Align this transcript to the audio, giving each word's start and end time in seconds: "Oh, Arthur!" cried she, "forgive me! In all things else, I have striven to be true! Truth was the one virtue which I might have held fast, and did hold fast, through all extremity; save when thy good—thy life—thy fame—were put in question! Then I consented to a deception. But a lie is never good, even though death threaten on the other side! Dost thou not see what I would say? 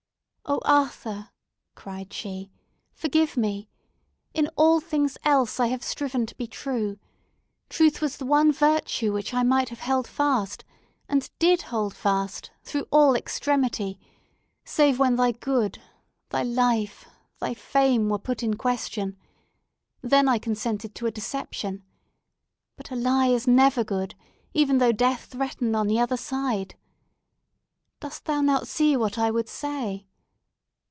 "Oh, 0.43 0.59
Arthur!" 0.65 1.29
cried 1.75 2.11
she, 2.11 2.51
"forgive 2.91 3.37
me! 3.37 3.69
In 4.33 4.49
all 4.57 4.81
things 4.81 5.17
else, 5.23 5.61
I 5.61 5.67
have 5.67 5.81
striven 5.81 6.25
to 6.25 6.35
be 6.35 6.45
true! 6.45 6.99
Truth 7.69 8.01
was 8.01 8.17
the 8.17 8.25
one 8.25 8.51
virtue 8.51 9.13
which 9.13 9.33
I 9.33 9.43
might 9.43 9.69
have 9.69 9.79
held 9.79 10.07
fast, 10.09 10.65
and 11.07 11.29
did 11.39 11.61
hold 11.61 11.95
fast, 11.95 12.51
through 12.63 12.85
all 12.91 13.15
extremity; 13.15 13.97
save 14.65 14.99
when 14.99 15.15
thy 15.15 15.31
good—thy 15.31 16.43
life—thy 16.43 17.53
fame—were 17.53 18.19
put 18.19 18.43
in 18.43 18.55
question! 18.55 19.15
Then 20.01 20.27
I 20.27 20.37
consented 20.37 20.93
to 20.95 21.05
a 21.05 21.11
deception. 21.11 21.81
But 22.75 22.91
a 22.91 22.95
lie 22.97 23.27
is 23.27 23.47
never 23.47 23.85
good, 23.85 24.15
even 24.53 24.79
though 24.79 24.91
death 24.91 25.25
threaten 25.25 25.75
on 25.75 25.87
the 25.87 25.99
other 26.01 26.17
side! 26.17 26.75
Dost 28.01 28.25
thou 28.25 28.41
not 28.41 28.67
see 28.67 28.97
what 28.97 29.17
I 29.17 29.31
would 29.31 29.47
say? 29.47 30.07